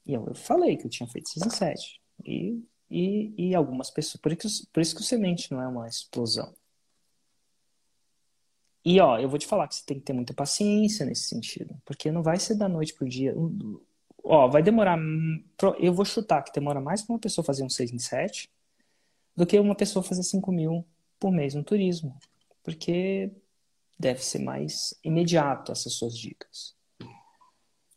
[0.06, 2.02] E eu, eu falei que eu tinha feito 6 em 7.
[2.26, 4.22] E, e, e algumas pessoas.
[4.22, 6.54] Por isso, por isso que o semente não é uma explosão.
[8.86, 11.76] E ó, eu vou te falar que você tem que ter muita paciência nesse sentido.
[11.84, 13.34] Porque não vai ser da noite pro dia
[14.26, 14.98] ó, vai demorar.
[15.80, 18.50] Eu vou chutar que demora mais para uma pessoa fazer um 6 em 7
[19.36, 20.86] do que uma pessoa fazer 5 mil
[21.20, 22.18] por mês no turismo.
[22.64, 23.32] Porque
[23.98, 26.76] deve ser mais imediato essas suas dicas.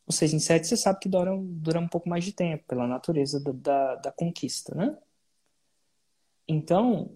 [0.07, 2.87] O 6 em 7 você sabe que dura, dura um pouco mais de tempo, pela
[2.87, 4.97] natureza da, da, da conquista, né?
[6.47, 7.11] Então,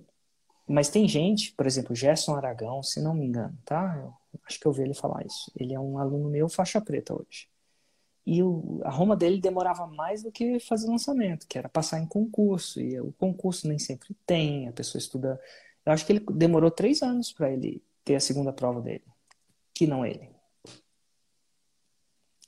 [0.66, 3.96] mas tem gente, por exemplo, Gerson Aragão, se não me engano, tá?
[4.32, 5.50] Eu acho que eu ouvi ele falar isso.
[5.56, 7.48] Ele é um aluno meu faixa preta hoje.
[8.24, 12.06] E o, a Roma dele demorava mais do que fazer lançamento, que era passar em
[12.06, 12.80] concurso.
[12.80, 15.40] E o concurso nem sempre tem, a pessoa estuda.
[15.84, 19.04] Eu acho que ele demorou três anos para ele ter a segunda prova dele,
[19.74, 20.30] que não ele.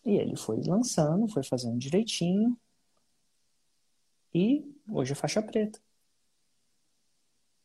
[0.04, 2.56] E ele foi lançando, foi fazendo direitinho.
[4.32, 5.80] E hoje é faixa preta.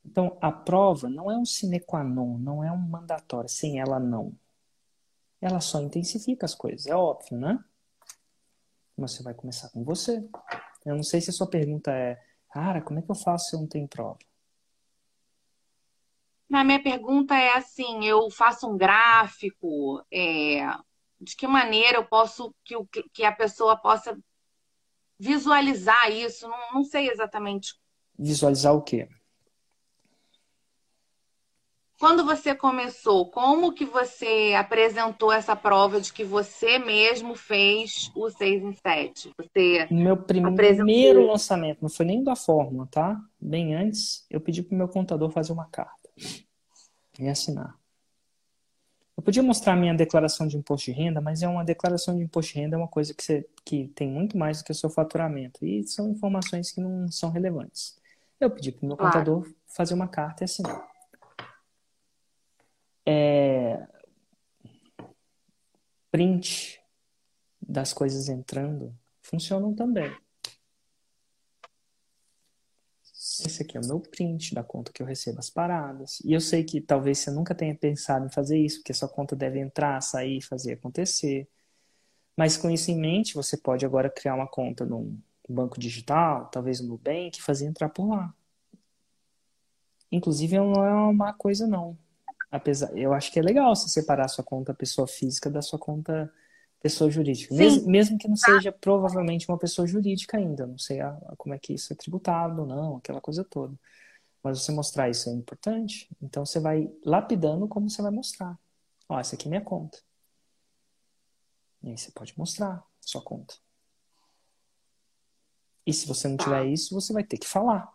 [0.05, 3.49] Então, a prova não é um sine qua non, não é um mandatório.
[3.49, 4.33] Sem ela, não.
[5.41, 7.63] Ela só intensifica as coisas, é óbvio, né?
[8.99, 10.23] mas você vai começar com você.
[10.85, 13.55] Eu não sei se a sua pergunta é, cara, como é que eu faço se
[13.55, 14.19] eu não tenho prova?
[16.49, 20.65] Na minha pergunta é assim, eu faço um gráfico, é,
[21.21, 24.17] de que maneira eu posso que, o, que a pessoa possa
[25.17, 26.47] visualizar isso?
[26.47, 27.75] Não, não sei exatamente.
[28.17, 29.07] Visualizar o quê?
[31.99, 38.29] Quando você começou, como que você apresentou essa prova de que você mesmo fez o
[38.29, 39.33] 6 em 7?
[39.37, 41.27] Você meu primeiro apresentou...
[41.27, 43.21] lançamento, não foi nem da fórmula, tá?
[43.39, 46.09] Bem antes, eu pedi pro meu contador fazer uma carta
[47.19, 47.77] e assinar.
[49.17, 52.23] Eu podia mostrar a minha declaração de imposto de renda, mas é uma declaração de
[52.23, 54.75] imposto de renda é uma coisa que, você, que tem muito mais do que o
[54.75, 55.65] seu faturamento.
[55.65, 57.99] E são informações que não são relevantes.
[58.39, 59.11] Eu pedi para o meu claro.
[59.11, 60.88] contador fazer uma carta e assinar.
[63.05, 63.87] É,
[66.11, 66.81] print
[67.61, 70.11] das coisas entrando funcionam também.
[73.13, 76.19] Esse aqui é o meu print da conta que eu recebo as paradas.
[76.25, 79.35] E eu sei que talvez você nunca tenha pensado em fazer isso, porque sua conta
[79.35, 81.47] deve entrar, sair, fazer acontecer.
[82.35, 86.79] Mas com isso em mente, você pode agora criar uma conta num banco digital, talvez
[86.81, 88.33] no Nubank, e fazer entrar por lá.
[90.11, 91.97] Inclusive, não é uma coisa, não
[92.51, 95.79] apesar, eu acho que é legal você separar a sua conta pessoa física da sua
[95.79, 96.31] conta
[96.81, 97.53] pessoa jurídica.
[97.53, 101.53] Mesmo, mesmo, que não seja provavelmente uma pessoa jurídica ainda, não sei a, a, como
[101.53, 103.77] é que isso é tributado ou não, aquela coisa toda.
[104.41, 108.57] Mas você mostrar isso é importante, então você vai lapidando como você vai mostrar.
[109.09, 109.99] Ó, essa aqui é minha conta.
[111.83, 113.55] E aí você pode mostrar a sua conta.
[115.85, 117.91] E se você não tiver isso, você vai ter que falar.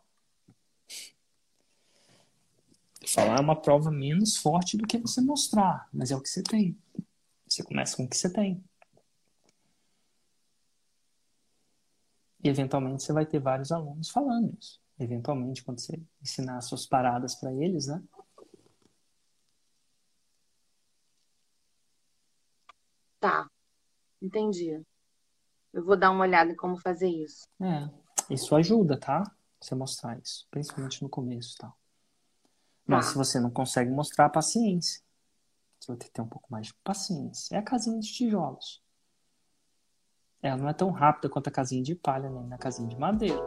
[3.06, 6.42] Falar é uma prova menos forte do que você mostrar, mas é o que você
[6.42, 6.78] tem.
[7.46, 8.62] Você começa com o que você tem.
[12.42, 14.80] E eventualmente você vai ter vários alunos falando isso.
[14.98, 18.02] Eventualmente, quando você ensinar suas paradas para eles, né?
[23.18, 23.48] Tá,
[24.20, 24.84] entendi.
[25.72, 27.48] Eu vou dar uma olhada em como fazer isso.
[27.60, 27.88] É,
[28.32, 29.24] isso ajuda, tá?
[29.60, 31.72] Você mostrar isso, principalmente no começo, tá?
[32.86, 33.12] Mas tá.
[33.12, 35.02] se você não consegue mostrar, paciência.
[35.80, 37.54] Você vai ter que ter um pouco mais de paciência.
[37.54, 38.82] É a casinha de tijolos.
[40.42, 43.42] Ela não é tão rápida quanto a casinha de palha, nem a casinha de madeira.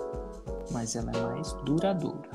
[0.72, 2.30] Mas ela é mais duradoura.